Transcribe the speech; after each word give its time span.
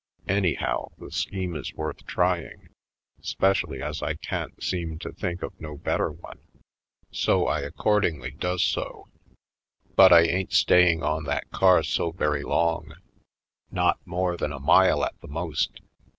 Anyhow, 0.27 0.87
the 0.97 1.11
scheme 1.11 1.55
is 1.55 1.75
worth 1.75 2.07
trying, 2.07 2.69
'specially 3.21 3.83
as 3.83 4.01
I 4.01 4.15
can't 4.15 4.63
seem 4.63 4.97
to 4.97 5.11
think 5.11 5.43
of 5.43 5.53
no 5.61 5.77
bet 5.77 5.97
ter 5.99 6.09
one. 6.09 6.39
So 7.11 7.45
I 7.45 7.59
accordingly 7.59 8.31
does 8.31 8.63
so. 8.63 9.09
But 9.95 10.11
I 10.11 10.21
ain't 10.21 10.53
staying 10.53 11.03
on 11.03 11.25
that 11.25 11.51
car 11.51 11.83
so 11.83 12.11
very 12.11 12.41
long; 12.41 12.95
not 13.69 13.99
more 14.07 14.37
than 14.37 14.51
a 14.51 14.59
mile 14.59 15.05
at 15.05 15.21
the 15.21 15.27
most. 15.27 15.81